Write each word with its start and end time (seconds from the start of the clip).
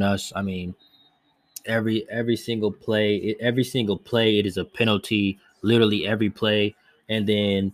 roofing 0.00 0.02
us. 0.02 0.32
I 0.34 0.42
mean, 0.42 0.74
every 1.66 2.08
every 2.10 2.36
single 2.36 2.72
play, 2.72 3.36
every 3.40 3.64
single 3.64 3.98
play, 3.98 4.38
it 4.38 4.46
is 4.46 4.56
a 4.56 4.64
penalty. 4.64 5.38
Literally 5.62 6.06
every 6.06 6.30
play, 6.30 6.74
and 7.08 7.26
then 7.26 7.72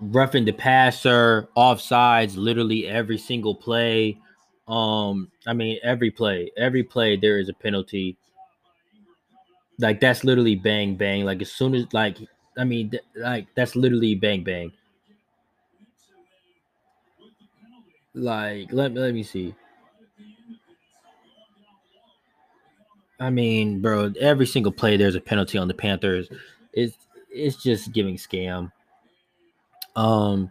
roughing 0.00 0.44
the 0.44 0.52
passer, 0.52 1.48
offsides, 1.56 2.36
literally 2.36 2.86
every 2.86 3.18
single 3.18 3.54
play. 3.54 4.18
Um, 4.66 5.30
I 5.46 5.52
mean, 5.52 5.78
every 5.82 6.10
play, 6.10 6.50
every 6.56 6.82
play, 6.82 7.16
there 7.16 7.38
is 7.38 7.48
a 7.48 7.54
penalty. 7.54 8.16
Like 9.78 10.00
that's 10.00 10.24
literally 10.24 10.56
bang 10.56 10.96
bang. 10.96 11.24
Like 11.24 11.42
as 11.42 11.52
soon 11.52 11.74
as 11.74 11.86
like, 11.92 12.18
I 12.58 12.64
mean, 12.64 12.90
th- 12.90 13.04
like 13.16 13.46
that's 13.54 13.76
literally 13.76 14.14
bang 14.14 14.44
bang. 14.44 14.72
Like 18.14 18.72
let 18.72 18.94
let 18.94 19.14
me 19.14 19.22
see. 19.22 19.54
I 23.20 23.28
mean, 23.28 23.80
bro, 23.80 24.12
every 24.18 24.46
single 24.46 24.72
play 24.72 24.96
there's 24.96 25.14
a 25.14 25.20
penalty 25.20 25.58
on 25.58 25.68
the 25.68 25.74
Panthers. 25.74 26.28
It's 26.72 26.96
it's 27.30 27.62
just 27.62 27.92
giving 27.92 28.16
scam. 28.16 28.72
Um, 29.94 30.50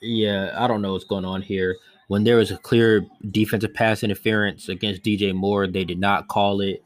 yeah, 0.00 0.54
I 0.56 0.66
don't 0.66 0.82
know 0.82 0.92
what's 0.92 1.04
going 1.04 1.24
on 1.24 1.42
here. 1.42 1.76
When 2.08 2.24
there 2.24 2.36
was 2.36 2.50
a 2.50 2.56
clear 2.56 3.04
defensive 3.30 3.74
pass 3.74 4.02
interference 4.02 4.68
against 4.68 5.02
DJ 5.02 5.34
Moore, 5.34 5.66
they 5.66 5.84
did 5.84 5.98
not 5.98 6.28
call 6.28 6.62
it. 6.62 6.82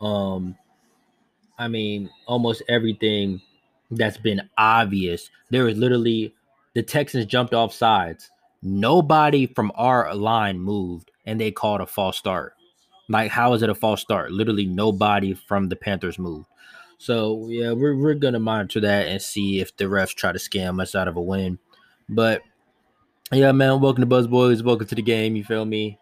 Um, 0.00 0.56
I 1.58 1.68
mean, 1.68 2.10
almost 2.26 2.62
everything 2.68 3.40
that's 3.90 4.18
been 4.18 4.48
obvious. 4.58 5.30
There 5.50 5.64
was 5.64 5.78
literally 5.78 6.34
the 6.74 6.82
Texans 6.82 7.26
jumped 7.26 7.54
off 7.54 7.72
sides. 7.72 8.30
Nobody 8.66 9.46
from 9.46 9.70
our 9.74 10.14
line 10.14 10.58
moved, 10.58 11.10
and 11.26 11.38
they 11.38 11.50
called 11.50 11.82
a 11.82 11.86
false 11.86 12.16
start. 12.16 12.54
Like, 13.10 13.30
how 13.30 13.52
is 13.52 13.62
it 13.62 13.68
a 13.68 13.74
false 13.74 14.00
start? 14.00 14.32
Literally, 14.32 14.64
nobody 14.64 15.34
from 15.34 15.68
the 15.68 15.76
Panthers 15.76 16.18
moved. 16.18 16.46
So 16.96 17.46
yeah, 17.50 17.72
we're 17.72 17.94
we're 17.94 18.14
gonna 18.14 18.40
monitor 18.40 18.80
that 18.80 19.08
and 19.08 19.20
see 19.20 19.60
if 19.60 19.76
the 19.76 19.84
refs 19.84 20.14
try 20.14 20.32
to 20.32 20.38
scam 20.38 20.80
us 20.80 20.94
out 20.94 21.08
of 21.08 21.16
a 21.16 21.20
win. 21.20 21.58
But 22.08 22.40
yeah, 23.30 23.52
man, 23.52 23.82
welcome 23.82 24.00
to 24.00 24.06
Buzz 24.06 24.26
Boys. 24.26 24.62
Welcome 24.62 24.86
to 24.86 24.94
the 24.94 25.02
game. 25.02 25.36
You 25.36 25.44
feel 25.44 25.66
me? 25.66 25.98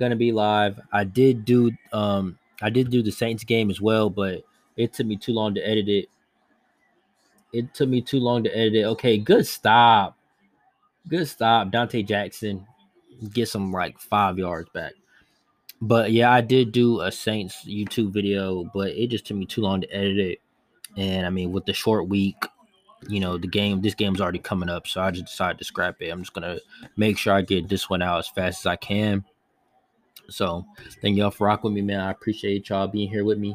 Gonna 0.00 0.16
be 0.16 0.32
live. 0.32 0.80
I 0.92 1.04
did 1.04 1.44
do 1.44 1.70
um 1.92 2.38
I 2.62 2.70
did 2.70 2.88
do 2.88 3.02
the 3.02 3.12
Saints 3.12 3.44
game 3.44 3.68
as 3.68 3.82
well, 3.82 4.08
but 4.08 4.42
it 4.78 4.94
took 4.94 5.06
me 5.06 5.16
too 5.16 5.32
long 5.32 5.54
to 5.54 5.68
edit 5.68 5.88
it. 5.88 6.08
It 7.52 7.74
took 7.74 7.90
me 7.90 8.00
too 8.00 8.20
long 8.20 8.42
to 8.44 8.56
edit 8.56 8.74
it. 8.74 8.84
Okay, 8.84 9.18
good 9.18 9.46
stop. 9.46 10.15
Good 11.08 11.28
stop. 11.28 11.70
Donte 11.70 12.06
Jackson 12.06 12.66
get 13.32 13.48
some 13.48 13.72
like 13.72 13.98
five 13.98 14.38
yards 14.38 14.68
back. 14.70 14.92
But 15.80 16.12
yeah, 16.12 16.32
I 16.32 16.40
did 16.40 16.72
do 16.72 17.02
a 17.02 17.12
Saints 17.12 17.64
YouTube 17.66 18.12
video, 18.12 18.64
but 18.72 18.88
it 18.88 19.08
just 19.08 19.26
took 19.26 19.36
me 19.36 19.46
too 19.46 19.60
long 19.60 19.82
to 19.82 19.94
edit 19.94 20.18
it. 20.18 20.38
And 20.96 21.26
I 21.26 21.30
mean, 21.30 21.52
with 21.52 21.66
the 21.66 21.74
short 21.74 22.08
week, 22.08 22.36
you 23.08 23.20
know, 23.20 23.36
the 23.36 23.46
game, 23.46 23.82
this 23.82 23.94
game's 23.94 24.20
already 24.20 24.38
coming 24.38 24.70
up. 24.70 24.86
So 24.86 25.02
I 25.02 25.10
just 25.10 25.26
decided 25.26 25.58
to 25.58 25.64
scrap 25.64 26.00
it. 26.00 26.08
I'm 26.08 26.20
just 26.20 26.32
going 26.32 26.56
to 26.56 26.62
make 26.96 27.18
sure 27.18 27.34
I 27.34 27.42
get 27.42 27.68
this 27.68 27.90
one 27.90 28.02
out 28.02 28.18
as 28.18 28.28
fast 28.28 28.62
as 28.62 28.66
I 28.66 28.76
can. 28.76 29.24
So 30.28 30.64
thank 31.02 31.16
y'all 31.16 31.30
for 31.30 31.46
rocking 31.46 31.72
with 31.72 31.74
me, 31.74 31.82
man. 31.82 32.00
I 32.00 32.10
appreciate 32.10 32.68
y'all 32.68 32.88
being 32.88 33.10
here 33.10 33.24
with 33.24 33.38
me. 33.38 33.54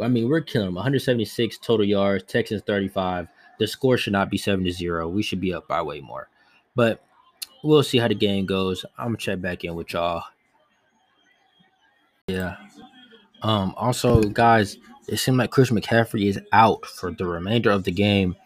I 0.00 0.08
mean, 0.08 0.28
we're 0.28 0.40
killing 0.40 0.68
them. 0.68 0.74
176 0.74 1.58
total 1.58 1.86
yards, 1.86 2.24
Texans 2.24 2.62
35. 2.66 3.28
The 3.58 3.66
score 3.66 3.96
should 3.96 4.12
not 4.12 4.30
be 4.30 4.38
7 4.38 4.64
to 4.64 4.72
0. 4.72 5.08
We 5.08 5.22
should 5.22 5.40
be 5.40 5.54
up 5.54 5.68
by 5.68 5.82
way 5.82 6.00
more. 6.00 6.28
But 6.74 7.04
we'll 7.62 7.82
see 7.82 7.98
how 7.98 8.08
the 8.08 8.14
game 8.14 8.46
goes. 8.46 8.84
I'm 8.98 9.08
gonna 9.08 9.16
check 9.18 9.40
back 9.40 9.64
in 9.64 9.74
with 9.74 9.92
y'all. 9.92 10.24
Yeah. 12.28 12.56
Um, 13.42 13.74
also, 13.76 14.22
guys, 14.22 14.78
it 15.08 15.18
seems 15.18 15.36
like 15.36 15.50
Chris 15.50 15.70
McCaffrey 15.70 16.26
is 16.26 16.40
out 16.52 16.86
for 16.86 17.10
the 17.10 17.26
remainder 17.26 17.70
of 17.70 17.84
the 17.84 17.90
game. 17.90 18.36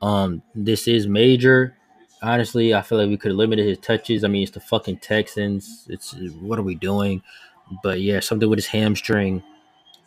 Um, 0.00 0.42
this 0.54 0.88
is 0.88 1.06
major. 1.06 1.76
Honestly, 2.22 2.74
I 2.74 2.80
feel 2.80 2.98
like 2.98 3.08
we 3.08 3.18
could 3.18 3.30
have 3.30 3.38
limited 3.38 3.66
his 3.66 3.78
touches. 3.78 4.24
I 4.24 4.28
mean, 4.28 4.42
it's 4.42 4.52
the 4.52 4.60
fucking 4.60 4.98
Texans. 4.98 5.86
It's 5.90 6.14
what 6.40 6.58
are 6.58 6.62
we 6.62 6.74
doing? 6.74 7.22
But 7.82 8.00
yeah, 8.00 8.20
something 8.20 8.48
with 8.48 8.58
his 8.58 8.66
hamstring. 8.66 9.42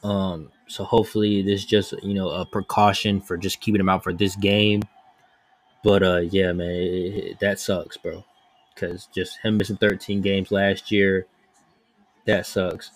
Um, 0.03 0.51
so 0.67 0.83
hopefully 0.83 1.41
this 1.41 1.65
just 1.65 1.93
you 2.03 2.13
know 2.13 2.29
a 2.29 2.45
precaution 2.45 3.21
for 3.21 3.37
just 3.37 3.61
keeping 3.61 3.81
him 3.81 3.89
out 3.89 4.03
for 4.03 4.13
this 4.13 4.35
game. 4.35 4.81
But 5.83 6.03
uh, 6.03 6.17
yeah, 6.17 6.51
man, 6.53 6.71
it, 6.71 7.15
it, 7.15 7.39
that 7.39 7.59
sucks, 7.59 7.97
bro. 7.97 8.25
Because 8.73 9.07
just 9.13 9.39
him 9.39 9.57
missing 9.57 9.77
13 9.77 10.21
games 10.21 10.51
last 10.51 10.91
year, 10.91 11.25
that 12.25 12.45
sucks. 12.45 12.91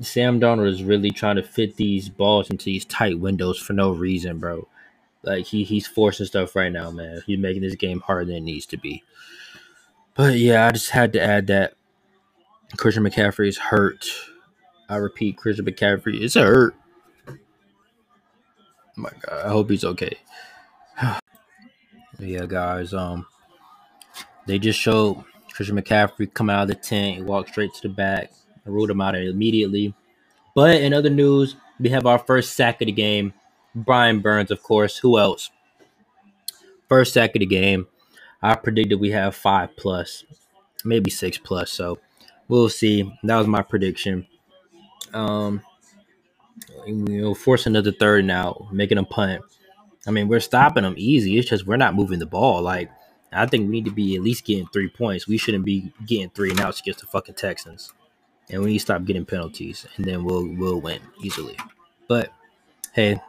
Sam 0.00 0.40
Darnold 0.40 0.68
is 0.68 0.82
really 0.82 1.10
trying 1.10 1.36
to 1.36 1.42
fit 1.42 1.76
these 1.76 2.08
balls 2.08 2.48
into 2.50 2.66
these 2.66 2.84
tight 2.84 3.18
windows 3.18 3.58
for 3.58 3.74
no 3.74 3.90
reason, 3.90 4.38
bro. 4.38 4.66
Like 5.22 5.46
he 5.46 5.64
he's 5.64 5.86
forcing 5.86 6.26
stuff 6.26 6.56
right 6.56 6.72
now, 6.72 6.90
man. 6.90 7.20
He's 7.26 7.38
making 7.38 7.62
this 7.62 7.74
game 7.74 8.00
harder 8.00 8.24
than 8.24 8.36
it 8.36 8.40
needs 8.42 8.66
to 8.66 8.78
be. 8.78 9.02
But 10.14 10.38
yeah, 10.38 10.66
I 10.66 10.70
just 10.70 10.90
had 10.90 11.12
to 11.12 11.22
add 11.22 11.48
that 11.48 11.74
Christian 12.76 13.04
McCaffrey 13.04 13.48
is 13.48 13.58
hurt. 13.58 14.06
I 14.88 14.96
repeat, 14.96 15.36
Christian 15.36 15.66
McCaffrey 15.66 16.20
is 16.20 16.34
hurt. 16.34 16.74
Oh 17.28 17.34
my 18.96 19.10
God, 19.20 19.46
I 19.46 19.48
hope 19.48 19.70
he's 19.70 19.84
okay. 19.84 20.16
Yeah, 22.20 22.46
guys. 22.46 22.92
Um, 22.94 23.26
they 24.46 24.58
just 24.58 24.78
showed 24.78 25.24
Christian 25.52 25.76
McCaffrey 25.76 26.32
come 26.32 26.50
out 26.50 26.62
of 26.62 26.68
the 26.68 26.74
tent, 26.74 27.18
and 27.18 27.26
walk 27.26 27.48
straight 27.48 27.72
to 27.74 27.88
the 27.88 27.94
back. 27.94 28.32
Ruled 28.64 28.90
him 28.90 29.00
out 29.00 29.16
immediately. 29.16 29.94
But 30.54 30.80
in 30.80 30.92
other 30.92 31.10
news, 31.10 31.56
we 31.78 31.88
have 31.90 32.06
our 32.06 32.18
first 32.18 32.54
sack 32.54 32.80
of 32.82 32.86
the 32.86 32.92
game. 32.92 33.32
Brian 33.74 34.20
Burns, 34.20 34.50
of 34.50 34.62
course. 34.62 34.98
Who 34.98 35.18
else? 35.18 35.50
First 36.88 37.14
sack 37.14 37.34
of 37.34 37.40
the 37.40 37.46
game. 37.46 37.86
I 38.42 38.54
predicted 38.54 39.00
we 39.00 39.10
have 39.10 39.34
five 39.34 39.76
plus, 39.76 40.24
maybe 40.84 41.10
six 41.10 41.38
plus. 41.38 41.70
So 41.72 41.98
we'll 42.48 42.68
see. 42.68 43.10
That 43.22 43.38
was 43.38 43.46
my 43.46 43.62
prediction. 43.62 44.26
Um, 45.12 45.62
you 46.86 47.22
know, 47.22 47.34
force 47.34 47.66
another 47.66 47.92
third 47.92 48.24
now, 48.24 48.68
making 48.72 48.98
a 48.98 49.04
punt. 49.04 49.42
I 50.06 50.10
mean, 50.10 50.28
we're 50.28 50.40
stopping 50.40 50.84
them 50.84 50.94
easy. 50.96 51.38
It's 51.38 51.48
just 51.48 51.66
we're 51.66 51.76
not 51.76 51.94
moving 51.94 52.18
the 52.18 52.26
ball. 52.26 52.62
Like 52.62 52.90
I 53.32 53.46
think 53.46 53.64
we 53.64 53.72
need 53.72 53.84
to 53.84 53.90
be 53.90 54.16
at 54.16 54.22
least 54.22 54.44
getting 54.44 54.66
three 54.68 54.88
points. 54.88 55.28
We 55.28 55.38
shouldn't 55.38 55.64
be 55.64 55.92
getting 56.06 56.30
three 56.30 56.50
and 56.50 56.60
outs 56.60 56.80
against 56.80 57.00
the 57.00 57.06
fucking 57.06 57.36
Texans. 57.36 57.92
And 58.50 58.62
we 58.62 58.70
need 58.70 58.78
to 58.78 58.84
stop 58.84 59.04
getting 59.04 59.24
penalties, 59.24 59.86
and 59.96 60.04
then 60.04 60.24
we'll 60.24 60.46
we'll 60.56 60.80
win 60.80 61.00
easily. 61.22 61.56
But 62.08 62.32
hey, 62.92 63.20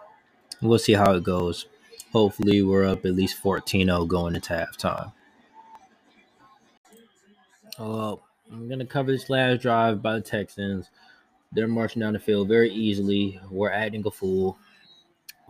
we'll 0.62 0.80
see 0.80 0.94
how 0.94 1.14
it 1.14 1.24
goes. 1.24 1.68
Hopefully, 2.12 2.64
we're 2.64 2.88
up 2.88 3.06
at 3.06 3.14
least 3.14 3.42
14-0 3.42 4.08
going 4.08 4.36
into 4.36 4.54
halftime. 4.54 5.14
Oh, 7.78 8.20
I'm 8.52 8.68
gonna 8.68 8.86
cover 8.86 9.12
this 9.12 9.30
last 9.30 9.62
drive 9.62 10.02
by 10.02 10.16
the 10.16 10.22
Texans. 10.22 10.90
They're 11.52 11.68
marching 11.68 12.00
down 12.00 12.14
the 12.14 12.20
field 12.20 12.48
very 12.48 12.72
easily. 12.72 13.40
We're 13.50 13.72
acting 13.72 14.04
a 14.06 14.12
fool 14.12 14.58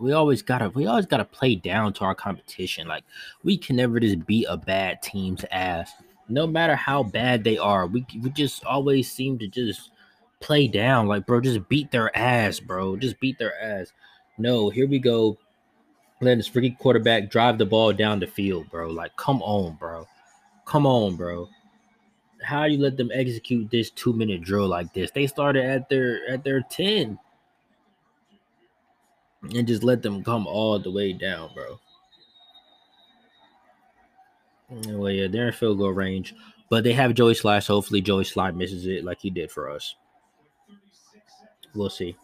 we 0.02 0.12
always 0.12 0.42
gotta 0.42 0.68
we 0.70 0.86
always 0.86 1.06
gotta 1.06 1.24
play 1.24 1.54
down 1.54 1.92
to 1.94 2.04
our 2.04 2.14
competition. 2.14 2.88
Like 2.88 3.04
we 3.44 3.56
can 3.56 3.76
never 3.76 4.00
just 4.00 4.26
beat 4.26 4.46
a 4.48 4.56
bad 4.56 5.00
team's 5.00 5.44
ass. 5.52 5.92
No 6.28 6.46
matter 6.46 6.74
how 6.74 7.04
bad 7.04 7.44
they 7.44 7.56
are, 7.56 7.86
we 7.86 8.04
we 8.20 8.30
just 8.30 8.64
always 8.64 9.10
seem 9.10 9.38
to 9.38 9.46
just 9.46 9.90
play 10.40 10.66
down. 10.66 11.06
Like, 11.06 11.24
bro, 11.24 11.40
just 11.40 11.68
beat 11.68 11.90
their 11.92 12.14
ass, 12.16 12.58
bro. 12.58 12.96
Just 12.96 13.20
beat 13.20 13.38
their 13.38 13.58
ass. 13.62 13.92
No, 14.36 14.68
here 14.68 14.88
we 14.88 14.98
go. 14.98 15.38
Letting 16.20 16.38
this 16.38 16.48
freaky 16.48 16.76
quarterback 16.78 17.30
drive 17.30 17.58
the 17.58 17.66
ball 17.66 17.92
down 17.92 18.20
the 18.20 18.26
field, 18.26 18.70
bro. 18.70 18.88
Like, 18.88 19.16
come 19.16 19.40
on, 19.42 19.74
bro. 19.74 20.06
Come 20.64 20.86
on, 20.86 21.16
bro. 21.16 21.48
How 22.42 22.64
you 22.64 22.78
let 22.78 22.96
them 22.96 23.10
execute 23.14 23.70
this 23.70 23.90
two 23.90 24.12
minute 24.12 24.42
drill 24.42 24.66
like 24.66 24.92
this? 24.92 25.12
They 25.12 25.28
started 25.28 25.64
at 25.64 25.88
their 25.88 26.28
at 26.28 26.42
their 26.42 26.62
10 26.62 27.18
and 29.42 29.66
just 29.66 29.82
let 29.82 30.02
them 30.02 30.22
come 30.22 30.46
all 30.46 30.78
the 30.78 30.90
way 30.90 31.12
down, 31.12 31.50
bro. 31.54 31.78
Well, 34.88 35.10
yeah, 35.10 35.26
they're 35.28 35.48
in 35.48 35.52
field 35.52 35.78
goal 35.78 35.90
range, 35.90 36.34
but 36.70 36.82
they 36.84 36.92
have 36.94 37.14
Joey 37.14 37.34
Slye. 37.34 37.62
So 37.62 37.74
hopefully, 37.74 38.00
Joey 38.00 38.24
Slye 38.24 38.54
misses 38.54 38.86
it 38.86 39.04
like 39.04 39.20
he 39.20 39.30
did 39.30 39.50
for 39.50 39.68
us. 39.70 39.94
We'll 41.74 41.90
see. 41.90 42.16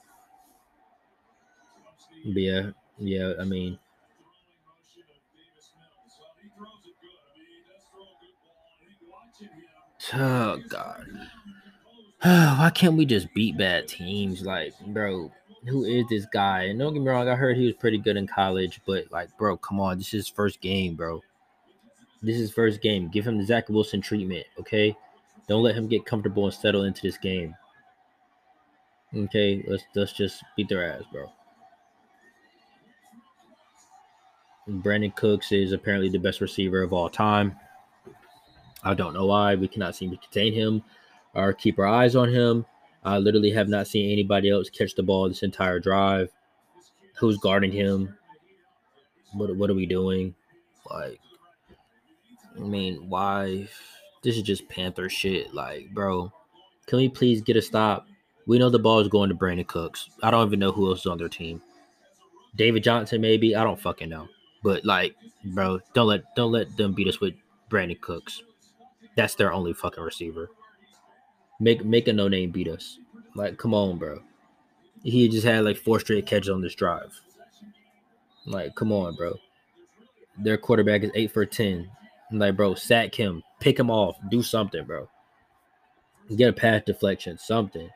Yeah, 2.25 2.71
yeah. 2.99 3.33
I 3.41 3.45
mean, 3.45 3.79
oh 10.15 10.59
god, 10.69 11.07
why 12.23 12.71
can't 12.75 12.97
we 12.97 13.05
just 13.05 13.33
beat 13.35 13.57
bad 13.59 13.89
teams? 13.89 14.43
Like, 14.43 14.73
bro, 14.87 15.31
who 15.69 15.85
is 15.85 16.05
this 16.09 16.27
guy? 16.27 16.65
And 16.65 16.79
don't 16.79 16.93
get 16.93 17.03
me 17.03 17.09
wrong, 17.09 17.29
I 17.29 17.35
heard 17.35 17.57
he 17.57 17.67
was 17.67 17.75
pretty 17.75 17.99
good 17.99 18.17
in 18.17 18.27
college, 18.27 18.81
but 18.87 19.11
like, 19.13 19.37
bro, 19.39 19.57
come 19.57 19.81
on, 19.81 19.99
this 19.99 20.09
is 20.09 20.13
his 20.13 20.29
first 20.29 20.61
game, 20.61 20.97
bro. 20.97 21.23
This 22.23 22.37
is 22.37 22.51
first 22.51 22.83
game. 22.83 23.09
Give 23.09 23.27
him 23.27 23.39
the 23.39 23.45
Zach 23.45 23.69
Wilson 23.69 24.01
treatment, 24.01 24.47
okay? 24.59 24.97
Don't 25.47 25.63
let 25.63 25.77
him 25.77 25.87
get 25.87 26.05
comfortable 26.05 26.45
and 26.45 26.55
settle 26.55 26.85
into 26.85 27.03
this 27.03 27.17
game. 27.17 27.55
Okay, 29.17 29.65
let's 29.67 29.85
let's 29.95 30.13
just 30.13 30.43
beat 30.57 30.69
their 30.69 30.85
ass, 30.93 31.03
bro. 31.11 31.33
Brandin 34.69 35.15
Cooks 35.15 35.51
is 35.53 35.73
apparently 35.73 36.11
the 36.11 36.19
best 36.19 36.43
receiver 36.43 36.83
of 36.83 36.93
all 36.93 37.09
time. 37.09 37.57
I 38.85 38.93
don't 38.95 39.15
know 39.15 39.27
why 39.27 39.55
we 39.55 39.67
cannot 39.67 39.97
seem 39.97 40.11
to 40.11 40.17
contain 40.19 40.53
him 40.53 40.83
or 41.35 41.55
keep 41.55 41.79
our 41.79 41.87
eyes 41.87 42.15
on 42.15 42.29
him. 42.29 42.67
I 43.09 43.17
literally 43.17 43.51
have 43.53 43.71
not 43.71 43.87
seen 43.87 44.13
anybody 44.13 44.51
else 44.51 44.69
catch 44.69 44.95
the 44.95 45.03
ball 45.03 45.29
this 45.29 45.43
entire 45.43 45.81
drive. 45.81 46.31
Who's 47.19 47.39
guarding 47.39 47.73
him? 47.73 48.15
What 49.33 49.57
what 49.57 49.71
are 49.71 49.75
we 49.75 49.87
doing? 49.87 50.35
Like, 50.91 51.19
I 52.57 52.61
mean, 52.61 53.09
why? 53.09 53.67
This 54.23 54.37
is 54.37 54.43
just 54.43 54.69
Panther 54.69 55.09
shit. 55.09 55.55
Like, 55.55 55.89
bro, 55.95 56.31
can 56.87 56.99
we 56.99 57.09
please 57.09 57.41
get 57.41 57.57
a 57.57 57.63
stop? 57.63 58.07
We 58.47 58.59
know 58.59 58.69
the 58.69 58.79
ball 58.79 59.01
is 59.01 59.09
going 59.09 59.31
to 59.31 59.35
Brandin 59.35 59.67
Cooks. 59.67 60.11
I 60.23 60.31
don't 60.31 60.47
even 60.47 60.59
know 60.59 60.73
who 60.73 60.89
else 60.89 61.01
is 61.01 61.07
on 61.07 61.17
their 61.17 61.31
team. 61.31 61.63
David 62.57 62.85
Johnson, 62.85 63.23
maybe. 63.23 63.57
I 63.57 63.65
don't 63.65 63.81
fucking 63.81 64.11
know. 64.11 64.29
But 64.63 64.85
like, 64.85 65.15
bro, 65.45 65.81
don't 65.95 66.09
let 66.09 66.35
don't 66.37 66.53
let 66.53 66.77
them 66.77 66.93
beat 66.93 67.09
us 67.09 67.21
with 67.21 67.33
Brandin 67.71 68.01
Cooks. 68.03 68.43
That's 69.17 69.35
their 69.35 69.53
only 69.53 69.73
fucking 69.73 70.05
receiver. 70.05 70.51
Make 71.61 71.85
make 71.85 72.09
a 72.09 72.13
no 72.13 72.29
name 72.29 72.51
beat 72.51 72.69
us. 72.69 72.99
Like, 73.35 73.59
come 73.59 73.75
on, 73.75 73.99
bro. 73.99 74.21
He 75.03 75.29
just 75.29 75.47
had 75.47 75.65
like 75.65 75.77
four 75.77 76.01
straight 76.01 76.27
catches 76.27 76.51
on 76.51 76.61
this 76.61 76.75
drive. 76.75 77.21
Like, 78.47 78.75
come 78.75 78.93
on, 78.93 79.15
bro. 79.17 79.39
Their 80.39 80.57
quarterback 80.57 81.03
is 81.03 81.11
eight 81.15 81.33
for 81.33 81.45
ten. 81.47 81.91
like, 82.31 82.57
bro, 82.57 82.75
sack 82.75 83.15
him, 83.15 83.43
pick 83.61 83.79
him 83.79 83.91
off, 83.91 84.17
do 84.31 84.43
something, 84.43 84.85
bro. 84.85 85.09
Get 86.35 86.51
a 86.51 86.53
pass 86.53 86.83
deflection, 86.85 87.39
something. 87.39 87.89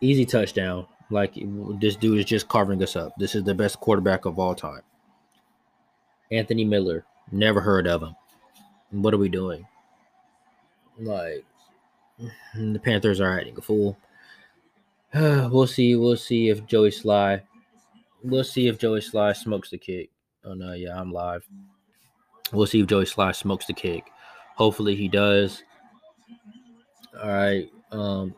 Easy 0.00 0.24
touchdown. 0.24 0.86
Like 1.10 1.34
this 1.80 1.96
dude 1.96 2.18
is 2.18 2.24
just 2.24 2.48
carving 2.48 2.82
us 2.82 2.96
up. 2.96 3.12
This 3.18 3.34
is 3.34 3.44
the 3.44 3.54
best 3.54 3.78
quarterback 3.80 4.24
of 4.24 4.38
all 4.38 4.54
time. 4.54 4.82
Anthony 6.32 6.64
Miller. 6.64 7.04
Never 7.32 7.60
heard 7.60 7.86
of 7.86 8.02
him. 8.02 8.14
What 8.90 9.14
are 9.14 9.18
we 9.18 9.28
doing? 9.28 9.66
Like 10.98 11.44
the 12.54 12.78
Panthers 12.78 13.20
are 13.20 13.38
acting 13.38 13.56
a 13.58 13.60
fool. 13.60 13.96
we'll 15.14 15.66
see. 15.66 15.96
We'll 15.96 16.16
see 16.16 16.48
if 16.48 16.66
Joey 16.66 16.90
Slye. 16.90 17.42
We'll 18.22 18.44
see 18.44 18.68
if 18.68 18.78
Joey 18.78 19.00
Slye 19.00 19.36
smokes 19.36 19.70
the 19.70 19.78
kick. 19.78 20.10
Oh 20.44 20.54
no, 20.54 20.72
yeah, 20.72 20.98
I'm 20.98 21.12
live. 21.12 21.46
We'll 22.52 22.66
see 22.66 22.80
if 22.80 22.86
Joey 22.86 23.04
Slye 23.04 23.34
smokes 23.34 23.66
the 23.66 23.72
kick. 23.72 24.04
Hopefully 24.56 24.94
he 24.94 25.08
does. 25.08 25.62
All 27.20 27.28
right. 27.30 27.70
Um, 27.90 28.34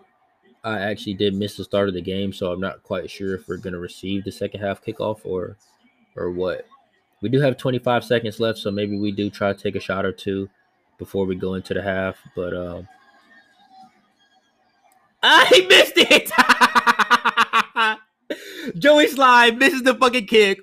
I 0.64 0.80
actually 0.80 1.14
did 1.14 1.34
miss 1.34 1.56
the 1.56 1.64
start 1.64 1.88
of 1.88 1.94
the 1.94 2.02
game, 2.02 2.32
so 2.32 2.52
I'm 2.52 2.60
not 2.60 2.82
quite 2.82 3.10
sure 3.10 3.34
if 3.34 3.48
we're 3.48 3.56
gonna 3.56 3.78
receive 3.78 4.24
the 4.24 4.32
second 4.32 4.60
half 4.60 4.84
kickoff 4.84 5.20
or 5.24 5.56
or 6.16 6.30
what. 6.30 6.66
We 7.22 7.28
do 7.28 7.40
have 7.40 7.56
25 7.56 8.04
seconds 8.04 8.40
left, 8.40 8.58
so 8.58 8.70
maybe 8.70 8.98
we 8.98 9.10
do 9.10 9.30
try 9.30 9.52
to 9.52 9.58
take 9.58 9.74
a 9.74 9.80
shot 9.80 10.04
or 10.04 10.12
two 10.12 10.48
before 10.98 11.26
we 11.26 11.34
go 11.34 11.54
into 11.54 11.74
the 11.74 11.82
half. 11.82 12.18
But 12.34 12.54
um, 12.54 12.88
I 15.22 15.66
missed 15.68 15.94
it. 15.96 16.30
Joey 18.78 19.06
Slye 19.06 19.56
misses 19.56 19.82
the 19.82 19.94
fucking 19.94 20.26
kick, 20.26 20.60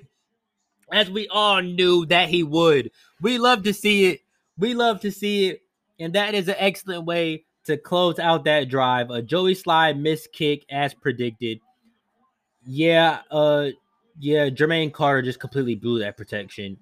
as 0.92 1.10
we 1.10 1.26
all 1.28 1.60
knew 1.60 2.06
that 2.06 2.28
he 2.28 2.42
would. 2.42 2.90
We 3.20 3.38
love 3.38 3.62
to 3.64 3.74
see 3.74 4.06
it. 4.06 4.20
We 4.58 4.74
love 4.74 5.00
to 5.00 5.10
see 5.10 5.48
it, 5.48 5.62
and 5.98 6.12
that 6.14 6.34
is 6.34 6.48
an 6.48 6.56
excellent 6.58 7.04
way 7.04 7.44
to 7.64 7.76
close 7.76 8.18
out 8.18 8.44
that 8.44 8.68
drive. 8.68 9.10
A 9.10 9.22
Joey 9.22 9.54
Slye 9.54 9.98
missed 9.98 10.32
kick 10.32 10.64
as 10.70 10.94
predicted. 10.94 11.58
Yeah, 12.66 13.20
uh 13.30 13.70
yeah, 14.18 14.48
Jermaine 14.48 14.92
Carter 14.92 15.22
just 15.22 15.40
completely 15.40 15.74
blew 15.74 15.98
that 16.00 16.16
protection. 16.16 16.76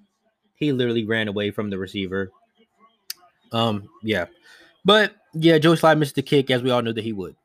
He 0.55 0.73
literally 0.73 1.05
ran 1.05 1.29
away 1.29 1.50
from 1.50 1.70
the 1.70 1.79
receiver. 1.79 2.31
Um, 3.52 3.88
yeah. 4.02 4.26
But 4.84 5.14
yeah, 5.34 5.58
Joey 5.58 5.76
Slye 5.76 5.99
missed 5.99 6.14
the 6.14 6.23
kick 6.23 6.50
as 6.50 6.62
we 6.62 6.70
all 6.70 6.82
knew 6.82 6.93
that 6.93 7.05
he 7.05 7.12
would. 7.12 7.37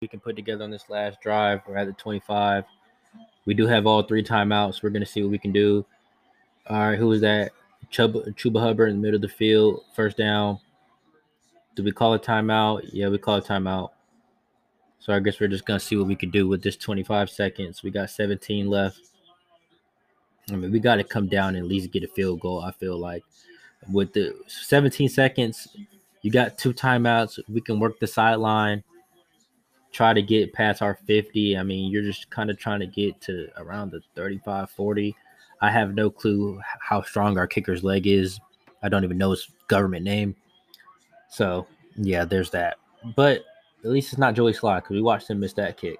We 0.00 0.08
can 0.08 0.20
put 0.20 0.36
together 0.36 0.64
on 0.64 0.70
this 0.70 0.88
last 0.88 1.20
drive. 1.20 1.60
We're 1.66 1.76
at 1.76 1.86
the 1.86 1.92
25. 1.92 2.64
We 3.44 3.54
do 3.54 3.66
have 3.66 3.86
all 3.86 4.02
three 4.02 4.22
timeouts. 4.22 4.82
We're 4.82 4.90
gonna 4.90 5.06
see 5.06 5.22
what 5.22 5.30
we 5.30 5.38
can 5.38 5.52
do. 5.52 5.84
All 6.68 6.78
right, 6.78 6.98
who 6.98 7.10
is 7.12 7.20
that? 7.22 7.52
Chuba, 7.90 8.34
Chuba 8.36 8.60
Hubbard 8.60 8.90
in 8.90 8.96
the 8.96 9.02
middle 9.02 9.16
of 9.16 9.22
the 9.22 9.28
field, 9.28 9.84
first 9.94 10.16
down. 10.16 10.58
Do 11.74 11.82
we 11.82 11.92
call 11.92 12.14
a 12.14 12.18
timeout? 12.18 12.88
Yeah, 12.92 13.08
we 13.08 13.18
call 13.18 13.36
a 13.36 13.42
timeout. 13.42 13.90
So 15.02 15.12
I 15.12 15.18
guess 15.18 15.40
we're 15.40 15.48
just 15.48 15.66
gonna 15.66 15.80
see 15.80 15.96
what 15.96 16.06
we 16.06 16.14
can 16.14 16.30
do 16.30 16.46
with 16.46 16.62
this 16.62 16.76
25 16.76 17.28
seconds. 17.28 17.82
We 17.82 17.90
got 17.90 18.08
17 18.08 18.70
left. 18.70 19.00
I 20.48 20.54
mean, 20.54 20.70
we 20.70 20.78
got 20.78 20.96
to 20.96 21.04
come 21.04 21.26
down 21.26 21.56
and 21.56 21.64
at 21.64 21.68
least 21.68 21.90
get 21.90 22.04
a 22.04 22.08
field 22.08 22.38
goal. 22.38 22.60
I 22.60 22.70
feel 22.70 22.96
like 22.96 23.24
with 23.90 24.12
the 24.12 24.32
17 24.46 25.08
seconds, 25.08 25.66
you 26.22 26.30
got 26.30 26.56
two 26.56 26.72
timeouts. 26.72 27.40
We 27.48 27.60
can 27.60 27.80
work 27.80 27.98
the 27.98 28.06
sideline, 28.06 28.84
try 29.90 30.14
to 30.14 30.22
get 30.22 30.52
past 30.52 30.82
our 30.82 30.94
50. 30.94 31.58
I 31.58 31.64
mean, 31.64 31.90
you're 31.90 32.04
just 32.04 32.30
kind 32.30 32.48
of 32.48 32.58
trying 32.58 32.78
to 32.78 32.86
get 32.86 33.20
to 33.22 33.48
around 33.56 33.90
the 33.90 34.02
35, 34.14 34.70
40. 34.70 35.16
I 35.60 35.70
have 35.70 35.94
no 35.96 36.10
clue 36.10 36.60
how 36.80 37.02
strong 37.02 37.38
our 37.38 37.48
kicker's 37.48 37.82
leg 37.82 38.06
is. 38.06 38.38
I 38.84 38.88
don't 38.88 39.02
even 39.02 39.18
know 39.18 39.32
his 39.32 39.48
government 39.66 40.04
name. 40.04 40.36
So 41.28 41.66
yeah, 41.96 42.24
there's 42.24 42.50
that. 42.50 42.78
But 43.16 43.44
at 43.84 43.90
least 43.90 44.12
it's 44.12 44.18
not 44.18 44.34
Joey 44.34 44.52
Slye 44.52 44.76
because 44.76 44.94
we 44.94 45.02
watched 45.02 45.28
him 45.30 45.40
miss 45.40 45.52
that 45.54 45.76
kick. 45.76 45.98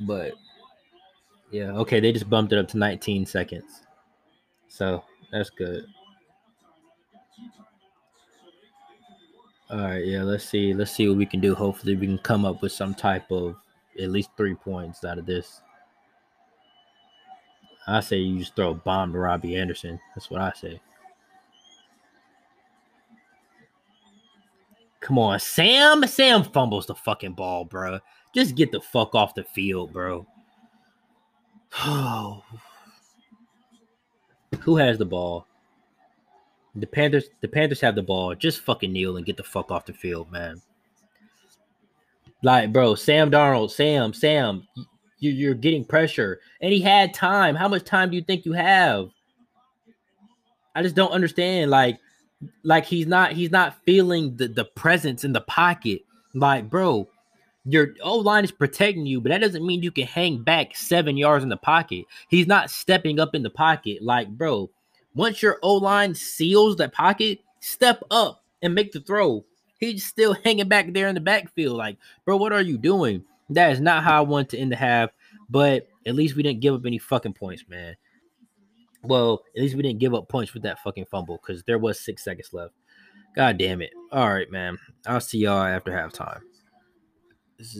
But 0.00 0.32
yeah, 1.50 1.72
okay, 1.72 2.00
they 2.00 2.12
just 2.12 2.30
bumped 2.30 2.52
it 2.52 2.58
up 2.58 2.68
to 2.68 2.78
19 2.78 3.26
seconds. 3.26 3.82
So 4.68 5.04
that's 5.30 5.50
good. 5.50 5.84
All 9.70 9.78
right, 9.78 10.04
yeah, 10.04 10.22
let's 10.22 10.44
see. 10.44 10.74
Let's 10.74 10.90
see 10.90 11.08
what 11.08 11.18
we 11.18 11.26
can 11.26 11.40
do. 11.40 11.54
Hopefully, 11.54 11.94
we 11.94 12.06
can 12.06 12.18
come 12.18 12.44
up 12.44 12.60
with 12.60 12.72
some 12.72 12.92
type 12.92 13.30
of 13.30 13.54
at 14.00 14.10
least 14.10 14.30
three 14.36 14.54
points 14.54 15.04
out 15.04 15.18
of 15.18 15.26
this. 15.26 15.60
I 17.86 18.00
say 18.00 18.16
you 18.16 18.40
just 18.40 18.56
throw 18.56 18.70
a 18.70 18.74
bomb 18.74 19.12
to 19.12 19.18
Robbie 19.18 19.56
Anderson. 19.56 20.00
That's 20.14 20.30
what 20.30 20.40
I 20.40 20.52
say. 20.54 20.80
Come 25.00 25.18
on, 25.18 25.40
Sam. 25.40 26.06
Sam 26.06 26.44
fumbles 26.44 26.86
the 26.86 26.94
fucking 26.94 27.32
ball, 27.32 27.64
bro. 27.64 27.98
Just 28.34 28.54
get 28.54 28.70
the 28.70 28.80
fuck 28.80 29.14
off 29.14 29.34
the 29.34 29.44
field, 29.44 29.92
bro. 29.92 30.26
Who 34.60 34.76
has 34.76 34.98
the 34.98 35.06
ball? 35.06 35.46
The 36.74 36.86
Panthers. 36.86 37.30
The 37.40 37.48
Panthers 37.48 37.80
have 37.80 37.94
the 37.94 38.02
ball. 38.02 38.34
Just 38.34 38.60
fucking 38.60 38.92
kneel 38.92 39.16
and 39.16 39.26
get 39.26 39.36
the 39.36 39.42
fuck 39.42 39.70
off 39.70 39.86
the 39.86 39.92
field, 39.92 40.30
man. 40.30 40.60
Like, 42.42 42.72
bro, 42.72 42.94
Sam 42.94 43.30
Darnold, 43.30 43.70
Sam, 43.70 44.14
Sam, 44.14 44.66
you, 45.18 45.30
you're 45.30 45.54
getting 45.54 45.84
pressure, 45.84 46.40
and 46.62 46.72
he 46.72 46.80
had 46.80 47.12
time. 47.12 47.54
How 47.54 47.68
much 47.68 47.84
time 47.84 48.10
do 48.10 48.16
you 48.16 48.22
think 48.22 48.46
you 48.46 48.52
have? 48.52 49.10
I 50.74 50.82
just 50.82 50.94
don't 50.94 51.12
understand. 51.12 51.70
Like, 51.70 51.98
like 52.62 52.86
he's 52.86 53.06
not 53.06 53.32
he's 53.32 53.50
not 53.50 53.82
feeling 53.84 54.36
the, 54.36 54.48
the 54.48 54.64
presence 54.64 55.24
in 55.24 55.32
the 55.32 55.40
pocket. 55.42 56.02
Like, 56.34 56.70
bro, 56.70 57.08
your 57.64 57.94
O 58.02 58.18
line 58.18 58.44
is 58.44 58.52
protecting 58.52 59.06
you, 59.06 59.20
but 59.20 59.30
that 59.30 59.40
doesn't 59.40 59.66
mean 59.66 59.82
you 59.82 59.90
can 59.90 60.06
hang 60.06 60.42
back 60.42 60.76
seven 60.76 61.16
yards 61.16 61.42
in 61.42 61.50
the 61.50 61.56
pocket. 61.56 62.04
He's 62.28 62.46
not 62.46 62.70
stepping 62.70 63.20
up 63.20 63.34
in 63.34 63.42
the 63.42 63.50
pocket. 63.50 64.02
Like, 64.02 64.28
bro, 64.28 64.70
once 65.14 65.42
your 65.42 65.58
O 65.62 65.74
line 65.74 66.14
seals 66.14 66.76
that 66.76 66.92
pocket, 66.92 67.40
step 67.60 68.02
up 68.10 68.42
and 68.62 68.74
make 68.74 68.92
the 68.92 69.00
throw. 69.00 69.44
He's 69.78 70.04
still 70.04 70.34
hanging 70.44 70.68
back 70.68 70.92
there 70.92 71.08
in 71.08 71.14
the 71.14 71.20
backfield. 71.20 71.76
Like, 71.76 71.96
bro, 72.24 72.36
what 72.36 72.52
are 72.52 72.60
you 72.60 72.78
doing? 72.78 73.24
That 73.50 73.72
is 73.72 73.80
not 73.80 74.04
how 74.04 74.18
I 74.18 74.20
want 74.20 74.50
to 74.50 74.58
end 74.58 74.72
the 74.72 74.76
half, 74.76 75.10
but 75.48 75.88
at 76.06 76.14
least 76.14 76.36
we 76.36 76.42
didn't 76.42 76.60
give 76.60 76.74
up 76.74 76.86
any 76.86 76.98
fucking 76.98 77.32
points, 77.32 77.64
man. 77.68 77.96
Well, 79.02 79.42
at 79.56 79.62
least 79.62 79.76
we 79.76 79.82
didn't 79.82 80.00
give 80.00 80.14
up 80.14 80.28
points 80.28 80.52
with 80.52 80.62
that 80.64 80.78
fucking 80.80 81.06
fumble 81.06 81.40
because 81.40 81.62
there 81.64 81.78
was 81.78 81.98
six 81.98 82.22
seconds 82.24 82.52
left. 82.52 82.74
God 83.34 83.58
damn 83.58 83.80
it. 83.80 83.90
All 84.12 84.28
right, 84.28 84.50
man. 84.50 84.78
I'll 85.06 85.20
see 85.20 85.38
y'all 85.38 85.62
after 85.62 85.92
halftime. 85.92 86.40